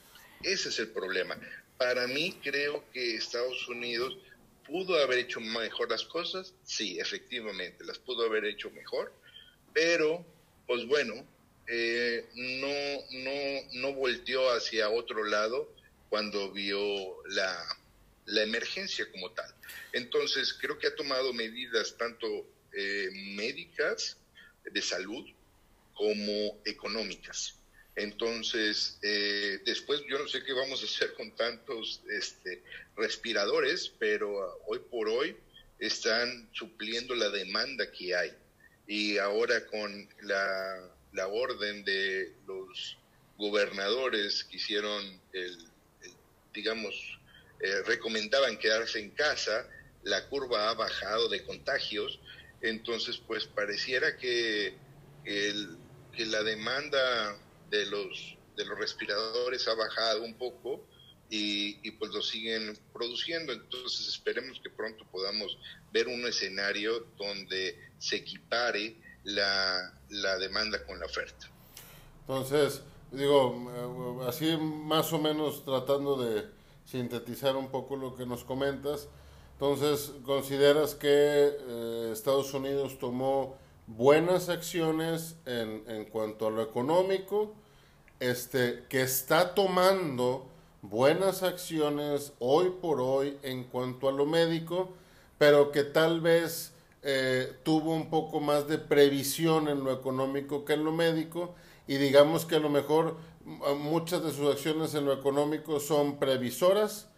[0.42, 1.36] Ese es el problema.
[1.78, 4.18] Para mí creo que Estados Unidos
[4.66, 9.12] pudo haber hecho mejor las cosas, sí, efectivamente, las pudo haber hecho mejor,
[9.72, 10.24] pero
[10.66, 11.14] pues bueno,
[11.66, 15.72] eh, no, no, no volteó hacia otro lado
[16.10, 16.78] cuando vio
[17.28, 17.64] la,
[18.26, 19.52] la emergencia como tal.
[19.92, 22.26] Entonces, creo que ha tomado medidas tanto
[22.72, 24.16] eh, médicas,
[24.70, 25.24] de salud,
[25.94, 27.57] como económicas.
[27.98, 32.62] Entonces, eh, después yo no sé qué vamos a hacer con tantos este,
[32.96, 35.36] respiradores, pero ah, hoy por hoy
[35.80, 38.32] están supliendo la demanda que hay.
[38.86, 40.92] Y ahora con la,
[41.26, 42.96] orden de los
[43.36, 45.58] gobernadores que hicieron, el,
[46.54, 47.18] digamos,
[47.60, 49.68] eh, recomendaban quedarse en casa,
[50.04, 52.20] la curva ha bajado de contagios,
[52.60, 54.74] entonces pues pareciera que,
[55.24, 57.36] que la demanda
[57.70, 60.84] de los, de los respiradores ha bajado un poco
[61.30, 63.52] y, pues lo siguen produciendo.
[63.52, 65.58] Entonces esperemos que pronto podamos
[65.92, 71.50] ver un escenario donde se equipare la, la demanda con la oferta.
[72.20, 76.46] Entonces, digo, así más o menos tratando de
[76.84, 79.08] sintetizar un poco lo que nos comentas,
[79.52, 87.54] entonces consideras que eh, Estados Unidos tomó buenas acciones en, en cuanto a lo económico,
[88.20, 90.46] este, que está tomando
[90.82, 94.90] buenas acciones hoy por hoy en cuanto a lo médico,
[95.38, 96.72] pero que tal vez
[97.02, 101.54] eh, tuvo un poco más de previsión en lo económico que en lo médico
[101.86, 103.16] y digamos que a lo mejor
[103.78, 107.08] muchas de sus acciones en lo económico son previsoras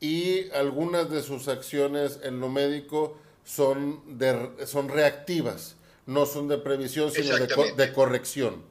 [0.00, 5.77] y algunas de sus acciones en lo médico son, de, son reactivas
[6.08, 8.64] no son de previsión, sino de, corrección.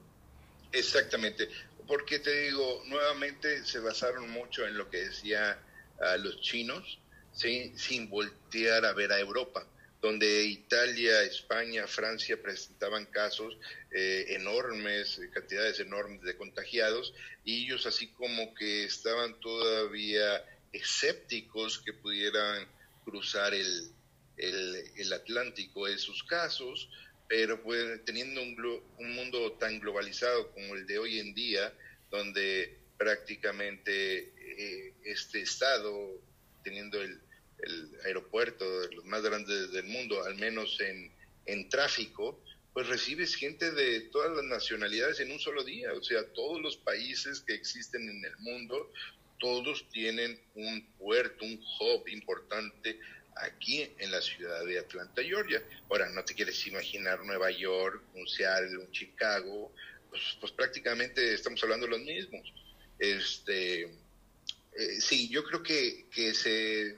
[0.72, 1.48] Exactamente,
[1.88, 5.60] porque te digo, nuevamente se basaron mucho en lo que decía
[6.02, 6.98] a los chinos,
[7.34, 9.68] sin voltear a ver a Europa,
[10.02, 13.56] donde Italia, España, Francia presentaban casos
[13.92, 17.14] eh, enormes, cantidades enormes de contagiados,
[17.46, 22.68] y ellos así como que estaban todavía escépticos que pudieran
[23.06, 23.92] cruzar el,
[24.38, 26.90] el, el Atlántico en sus casos,
[27.28, 31.74] pero pues teniendo un, un mundo tan globalizado como el de hoy en día,
[32.10, 36.22] donde prácticamente eh, este estado,
[36.64, 37.20] teniendo el,
[37.60, 41.12] el, aeropuerto de los más grandes del mundo, al menos en,
[41.46, 42.42] en tráfico,
[42.74, 45.94] pues recibes gente de todas las nacionalidades en un solo día.
[45.94, 48.92] O sea, todos los países que existen en el mundo,
[49.40, 53.00] todos tienen un puerto, un hub importante
[53.42, 55.62] aquí en la ciudad de Atlanta, Georgia.
[55.90, 59.74] Ahora, no te quieres imaginar Nueva York, un Seattle, un Chicago,
[60.10, 62.54] pues, pues prácticamente estamos hablando de los mismos.
[63.00, 66.98] Este, eh, sí, yo creo que, que se,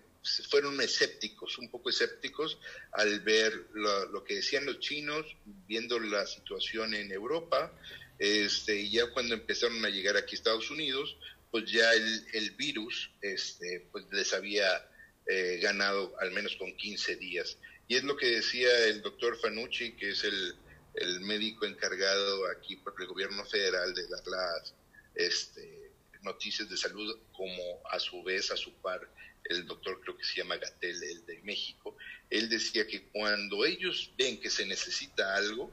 [0.49, 2.59] fueron escépticos, un poco escépticos
[2.91, 5.25] al ver lo, que decían los chinos,
[5.67, 7.73] viendo la situación en Europa,
[8.17, 11.17] este, y ya cuando empezaron a llegar aquí a Estados Unidos,
[11.51, 14.88] pues ya el, el virus este, pues les había
[15.31, 17.57] eh, ganado al menos con 15 días.
[17.87, 20.55] Y es lo que decía el doctor Fanucci, que es el,
[20.95, 24.73] el médico encargado aquí por el gobierno federal de dar las
[25.13, 25.91] este,
[26.23, 29.07] noticias de salud, como a su vez, a su par,
[29.43, 31.95] el doctor creo que se llama Gatel, el de México,
[32.29, 35.71] él decía que cuando ellos ven que se necesita algo,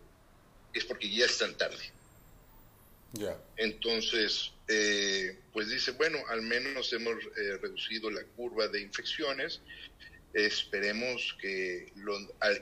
[0.73, 1.93] es porque ya están tarde.
[3.13, 3.39] Ya.
[3.57, 9.61] Entonces, eh, pues dice, bueno, al menos hemos eh, reducido la curva de infecciones,
[10.33, 11.93] esperemos que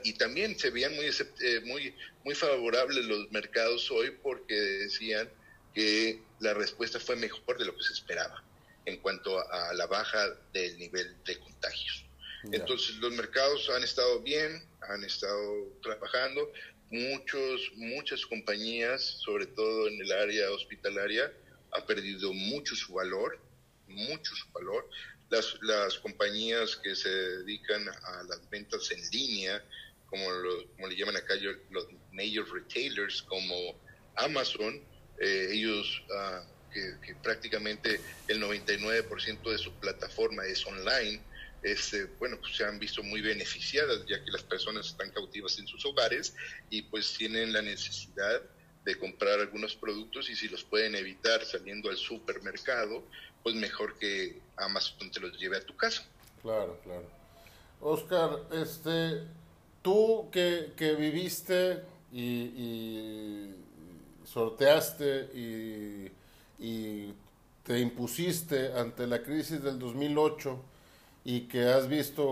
[0.03, 5.29] y también se veían muy eh, muy muy favorables los mercados hoy porque decían
[5.73, 8.43] que la respuesta fue mejor de lo que se esperaba
[8.85, 12.05] en cuanto a, la baja del nivel de contagios.
[12.51, 16.53] Entonces los mercados han estado bien, han estado trabajando,
[16.91, 21.33] muchos muchas compañías, sobre todo en el área hospitalaria,
[21.75, 23.39] ha perdido mucho su valor,
[23.87, 24.89] mucho su valor.
[25.29, 29.63] Las, las compañías que se dedican a las ventas en línea,
[30.07, 30.25] como,
[30.75, 31.33] como le llaman acá
[31.71, 33.55] los major retailers, como
[34.15, 34.81] Amazon,
[35.19, 36.45] eh, ellos ah,
[37.01, 41.21] que, prácticamente el 99% de su plataforma es online,
[41.63, 45.67] este, bueno, pues se han visto muy beneficiadas ya que las personas están cautivas en
[45.67, 46.35] sus hogares
[46.69, 48.41] y pues tienen la necesidad
[48.85, 53.03] de comprar algunos productos y si los pueden evitar saliendo al supermercado,
[53.43, 56.05] pues mejor que Amazon te los lleve a tu casa.
[56.41, 57.05] Claro, claro.
[57.81, 59.23] Oscar, este,
[59.81, 61.81] tú que, que viviste
[62.13, 63.49] y,
[64.23, 67.13] sorteaste y,
[67.63, 70.59] te impusiste ante la crisis del 2008
[71.23, 72.23] y que has visto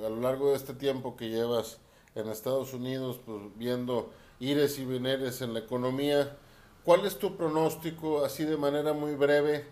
[0.00, 1.78] eh, a lo largo de este tiempo que llevas
[2.14, 4.12] en Estados Unidos, pues viendo
[4.42, 6.36] ires y veneres en la economía.
[6.84, 9.64] ¿Cuál es tu pronóstico, así de manera muy breve?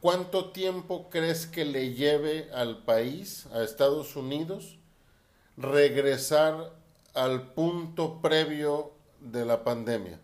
[0.00, 4.78] ¿Cuánto tiempo crees que le lleve al país, a Estados Unidos,
[5.56, 6.72] regresar
[7.14, 10.20] al punto previo de la pandemia?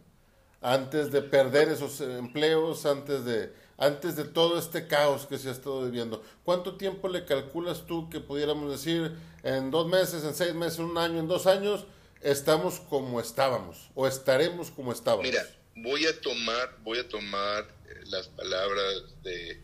[0.65, 5.53] antes de perder esos empleos, antes de, antes de todo este caos que se ha
[5.53, 6.23] estado viviendo.
[6.43, 10.87] ¿Cuánto tiempo le calculas tú que pudiéramos decir en dos meses, en seis meses, en
[10.87, 11.85] un año, en dos años,
[12.25, 15.27] estamos como estábamos o estaremos como estábamos?
[15.27, 15.47] Mira,
[15.77, 19.63] voy a tomar, voy a tomar eh, las palabras de,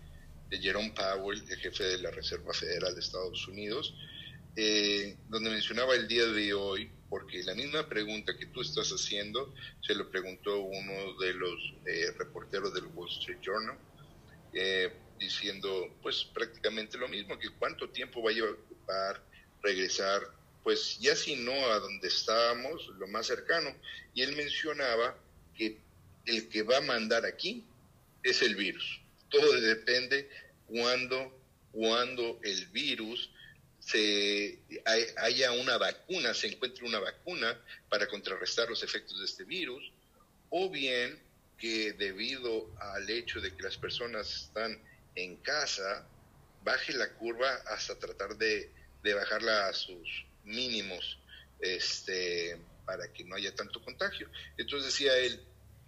[0.51, 3.95] Jerome Powell, el jefe de la Reserva Federal de Estados Unidos,
[4.57, 9.55] eh, donde mencionaba el día de hoy, porque la misma pregunta que tú estás haciendo
[9.81, 13.79] se lo preguntó uno de los eh, reporteros del Wall Street Journal,
[14.53, 19.23] eh, diciendo pues prácticamente lo mismo, que cuánto tiempo va a llevar
[19.63, 20.23] regresar,
[20.63, 23.75] pues ya si no a donde estábamos, lo más cercano.
[24.15, 25.17] Y él mencionaba
[25.57, 25.79] que
[26.27, 27.65] el que va a mandar aquí
[28.23, 29.01] es el virus.
[29.31, 30.29] Todo depende
[30.67, 31.37] cuando,
[31.73, 33.31] cuando el virus
[33.79, 34.59] se
[35.17, 37.59] haya una vacuna, se encuentre una vacuna
[37.89, 39.91] para contrarrestar los efectos de este virus,
[40.51, 41.19] o bien
[41.59, 44.79] que debido al hecho de que las personas están
[45.15, 46.07] en casa,
[46.63, 48.71] baje la curva hasta tratar de,
[49.03, 51.19] de bajarla a sus mínimos
[51.61, 54.29] este, para que no haya tanto contagio.
[54.57, 55.41] Entonces decía él,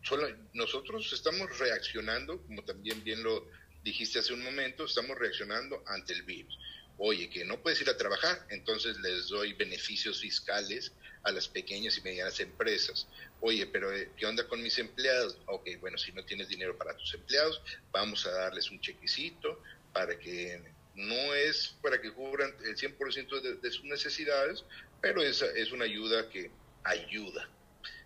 [0.02, 3.48] solo nosotros estamos reaccionando, como también bien lo
[3.82, 6.58] dijiste hace un momento, estamos reaccionando ante el virus.
[6.98, 10.92] Oye, que no puedes ir a trabajar, entonces les doy beneficios fiscales
[11.24, 13.08] a las pequeñas y medianas empresas.
[13.40, 15.38] Oye, pero eh, ¿qué onda con mis empleados?
[15.46, 19.60] Ok, bueno, si no tienes dinero para tus empleados, vamos a darles un chequecito
[19.92, 20.62] para que
[20.94, 24.64] no es para que cubran el 100% de, de sus necesidades,
[25.00, 26.50] pero es, es una ayuda que
[26.84, 27.48] ayuda.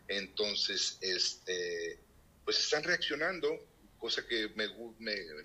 [0.09, 1.99] Entonces, este,
[2.45, 3.49] pues están reaccionando,
[3.99, 4.69] cosa que me,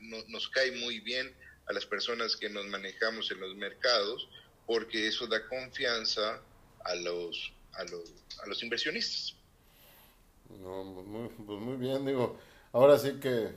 [0.02, 1.34] no, nos cae muy bien
[1.68, 4.30] a las personas que nos manejamos en los mercados,
[4.68, 6.42] porque eso da confianza
[6.84, 8.14] a los, a los,
[8.44, 9.36] a los inversionistas.
[10.50, 12.40] No, pues muy bien, digo,
[12.72, 13.50] ahora sí que,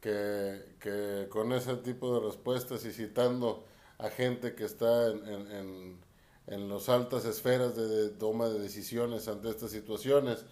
[0.00, 3.64] que, que, con ese tipo de respuestas y citando
[3.98, 5.98] a gente que está en, en, en,
[6.46, 10.44] en las altas esferas de, de, toma de decisiones ante estas situaciones,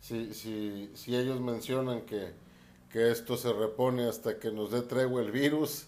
[0.00, 2.32] si, si, si ellos mencionan que,
[2.90, 5.86] que esto se repone hasta que nos dé tregua el virus,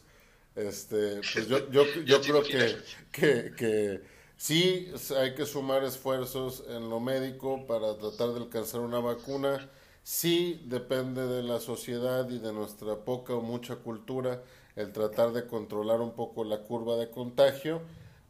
[0.54, 2.76] este, pues yo, yo, yo creo que,
[3.10, 4.02] que, que
[4.36, 9.70] sí hay que sumar esfuerzos en lo médico para tratar de alcanzar una vacuna.
[10.02, 14.42] Sí depende de la sociedad y de nuestra poca o mucha cultura
[14.74, 17.80] el tratar de controlar un poco la curva de contagio,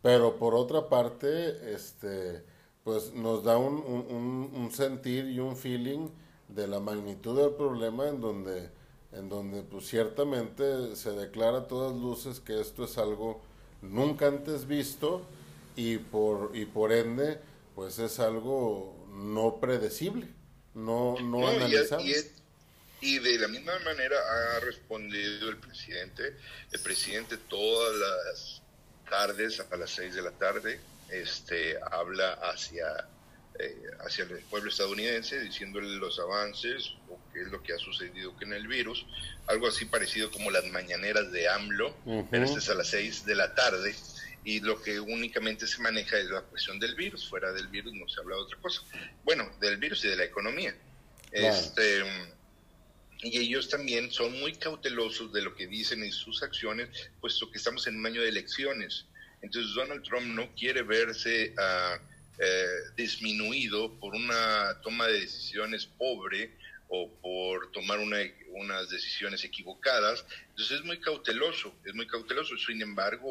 [0.03, 2.45] pero por otra parte, este,
[2.85, 6.09] pues nos da un, un, un sentir y un feeling
[6.49, 8.71] de la magnitud del problema en donde
[9.13, 13.41] en donde pues ciertamente se declara a todas luces que esto es algo
[13.83, 15.21] nunca antes visto
[15.77, 17.39] y por y por ende
[17.75, 20.29] pues es algo no predecible,
[20.75, 22.01] no no, no.
[23.05, 26.37] Y, de la misma manera ha respondido el presidente,
[26.71, 28.63] el presidente todas las
[29.11, 30.79] tardes a las seis de la tarde
[31.13, 33.09] este habla hacia
[33.59, 38.33] eh, hacia el pueblo estadounidense, diciéndole los avances o qué es lo que ha sucedido
[38.35, 39.05] con el virus,
[39.47, 42.29] algo así parecido como las mañaneras de AMLO, uh -huh.
[42.31, 43.95] pero este es a las 6 de la tarde,
[44.45, 48.09] y lo que únicamente se maneja es la cuestión del virus, fuera del virus no
[48.09, 48.83] se habla de otra cosa.
[49.25, 50.75] Bueno, del virus y de la economía.
[51.31, 52.03] Este,
[53.23, 56.89] y ellos también son muy cautelosos de lo que dicen en sus acciones,
[57.21, 59.07] puesto que estamos en un año de elecciones.
[59.41, 61.55] Entonces Donald Trump no quiere verse...
[61.57, 66.51] Uh, eh, disminuido por una toma de decisiones pobre
[66.89, 68.17] o por tomar una,
[68.49, 70.25] unas decisiones equivocadas.
[70.49, 72.57] Entonces es muy cauteloso, es muy cauteloso.
[72.57, 73.31] Sin embargo,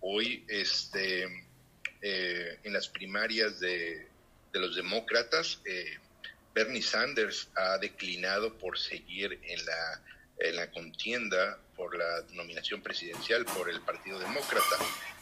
[0.00, 1.24] hoy, este,
[2.02, 4.08] eh, en las primarias de,
[4.52, 5.98] de los demócratas, eh,
[6.54, 10.02] Bernie Sanders ha declinado por seguir en la,
[10.38, 14.76] en la contienda por la nominación presidencial por el Partido Demócrata.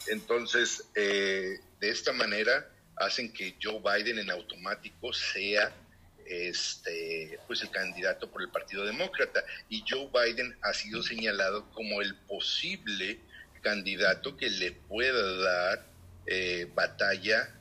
[0.07, 2.67] Entonces, de esta manera,
[2.97, 5.71] hacen que Joe Biden en automático sea
[6.25, 12.01] este pues el candidato por el Partido Demócrata y Joe Biden ha sido señalado como
[12.01, 13.19] el posible
[13.61, 15.85] candidato que le pueda dar
[16.25, 17.53] eh, batalla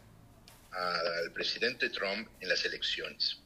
[0.73, 3.39] al presidente Trump en las elecciones.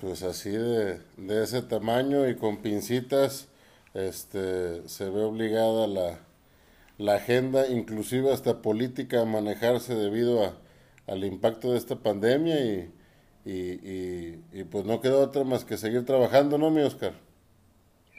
[0.00, 3.48] Pues así de, de ese tamaño y con pincitas
[3.94, 6.20] este se ve obligada la
[7.00, 10.54] la agenda, inclusive hasta política, a manejarse debido a,
[11.06, 12.92] al impacto de esta pandemia y,
[13.46, 17.14] y, y, pues no queda otra más que seguir trabajando, ¿no, mi Oscar?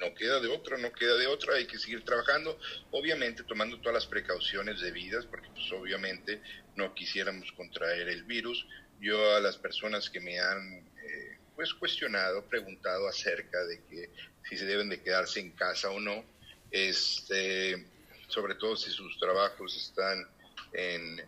[0.01, 3.93] No queda de otra, no queda de otra, hay que seguir trabajando, obviamente tomando todas
[3.93, 6.41] las precauciones debidas, porque pues obviamente
[6.75, 8.65] no quisiéramos contraer el virus.
[8.99, 14.09] Yo a las personas que me han eh, pues cuestionado, preguntado acerca de que
[14.49, 16.25] si se deben de quedarse en casa o no,
[16.71, 17.85] este,
[18.27, 20.27] sobre todo si sus trabajos están
[20.73, 21.19] en,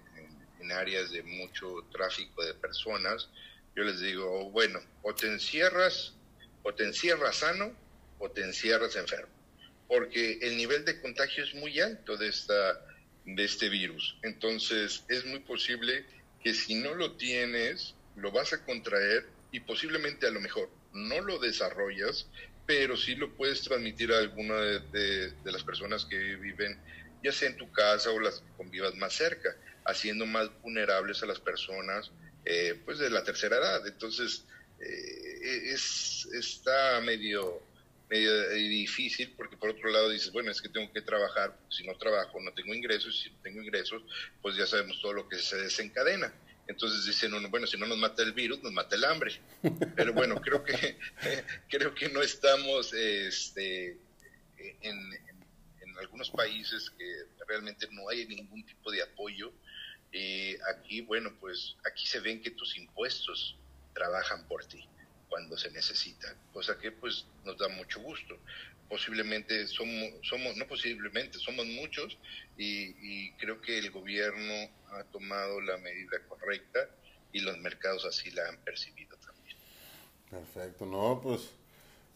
[0.61, 3.29] en áreas de mucho tráfico de personas,
[3.75, 6.13] yo les digo, bueno, o te encierras,
[6.63, 7.82] o te encierras sano,
[8.23, 9.33] o te encierras enfermo,
[9.87, 12.79] porque el nivel de contagio es muy alto de, esta,
[13.25, 14.17] de este virus.
[14.23, 16.05] Entonces, es muy posible
[16.41, 21.19] que si no lo tienes, lo vas a contraer y posiblemente a lo mejor no
[21.21, 22.27] lo desarrollas,
[22.65, 26.79] pero sí lo puedes transmitir a alguna de, las personas que viven
[27.21, 29.55] ya sea en tu casa o las que convivas más cerca,
[29.85, 32.11] haciendo más vulnerables a las personas
[32.45, 33.85] eh, pues de la tercera edad.
[33.85, 34.45] Entonces,
[34.79, 37.61] eh, es, está medio,
[38.13, 41.97] medio difícil porque por otro lado dices, bueno, es que tengo que trabajar, si no
[41.97, 44.03] trabajo no tengo ingresos, si no tengo ingresos,
[44.41, 46.31] pues ya sabemos todo lo que se desencadena.
[46.67, 49.41] Entonces dicen uno, bueno, si no nos mata el virus, nos mata el hambre.
[49.95, 50.97] Pero bueno, creo que
[51.69, 53.97] creo que no estamos este,
[54.57, 57.05] en, en, algunos países que
[57.47, 59.51] realmente no hay ningún tipo de apoyo.
[60.11, 63.57] Y aquí, bueno, pues aquí se ven que tus impuestos
[63.93, 64.87] trabajan por ti
[65.33, 68.37] cuando se necesita, cosa que pues nos da mucho gusto.
[68.87, 72.19] Posiblemente somos, somos no posiblemente, somos muchos
[72.55, 76.87] y, creo que el gobierno ha tomado la medida correcta
[77.31, 79.57] y los mercados así la han percibido también.
[80.29, 81.49] Perfecto, no, pues,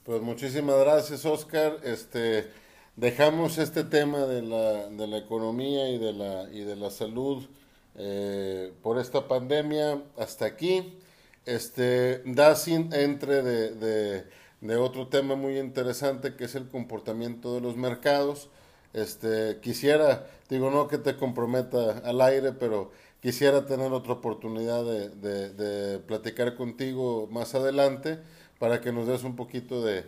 [0.03, 1.79] pues muchísimas gracias Oscar.
[1.83, 2.51] Este,
[2.95, 7.47] dejamos este tema de la, de la economía y de la, y de la salud
[7.95, 10.99] eh, por esta pandemia hasta aquí.
[11.47, 14.25] Este, da sin entre de,
[14.59, 18.49] de, otro tema muy interesante que es el comportamiento de los mercados.
[18.91, 22.91] Este, quisiera, digo, no que te comprometa al aire, pero
[23.21, 25.09] quisiera tener otra oportunidad de,
[25.53, 28.19] de, platicar contigo más adelante
[28.59, 30.03] para que nos des un poquito de,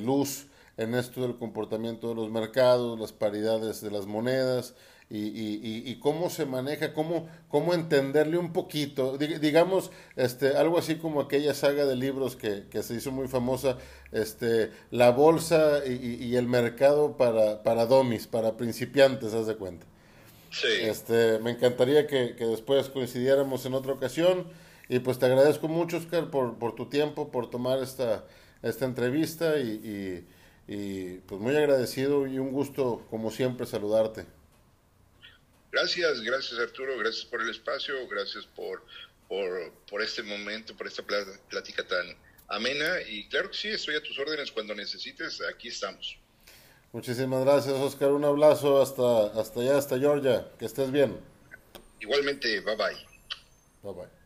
[0.00, 0.46] luz
[0.78, 4.74] en esto del comportamiento de los mercados, las paridades de las monedas,
[5.10, 10.96] y, y, y, cómo se maneja, cómo, cómo entenderle un poquito, digamos, este, algo así
[10.96, 13.78] como aquella saga de libros que, que se hizo muy famosa,
[14.12, 19.86] este, la bolsa y, el mercado para, para domis, para principiantes, haz de cuenta.
[20.50, 20.68] Sí.
[20.82, 24.46] Este, me encantaría que, que, después coincidiéramos en otra ocasión
[24.90, 28.26] y pues te agradezco mucho, Oscar, por, por tu tiempo, por tomar esta,
[28.62, 30.26] esta entrevista y,
[30.68, 34.37] y pues muy agradecido y un gusto, como siempre, saludarte.
[35.70, 38.82] Gracias, gracias Arturo, gracias por el espacio, gracias por,
[39.28, 42.16] por, por este momento, por esta plática tan
[42.48, 46.18] amena y claro que sí, estoy a tus órdenes cuando necesites, aquí estamos.
[46.92, 51.18] Muchísimas gracias Oscar, un abrazo hasta, hasta allá, hasta Georgia, que estés bien.
[52.00, 52.96] Igualmente, bye bye.
[53.82, 54.18] Bye bye.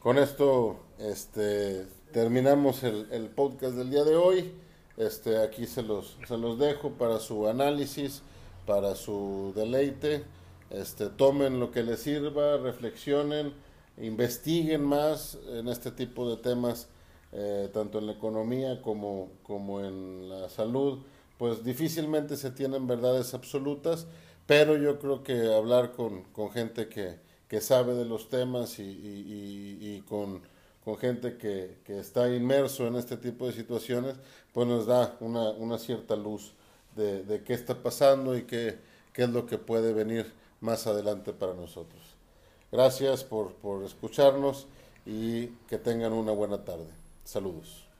[0.00, 4.52] Con esto este, terminamos el, el podcast del día de hoy.
[4.96, 8.22] Este, aquí se los, se los dejo para su análisis
[8.66, 10.24] para su deleite.
[10.70, 13.52] Este, tomen lo que les sirva, reflexionen,
[13.98, 16.88] investiguen más en este tipo de temas,
[17.32, 21.00] eh, tanto en la economía como, como en la salud.
[21.38, 24.06] Pues difícilmente se tienen verdades absolutas,
[24.46, 27.16] pero yo creo que hablar con, con gente que,
[27.48, 30.40] que sabe de los temas y, y, con,
[30.84, 34.14] con, gente que, que, está inmerso en este tipo de situaciones,
[34.52, 36.54] pues nos da una, una cierta luz
[36.96, 38.78] de, qué está pasando y qué,
[39.12, 42.02] qué, es lo que puede venir más adelante para nosotros.
[42.70, 44.66] Gracias por, por escucharnos
[45.04, 46.88] y que tengan una buena tarde.
[47.24, 47.91] Saludos.